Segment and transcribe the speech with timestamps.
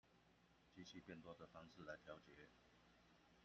[0.73, 2.47] 機器變多的方式來調節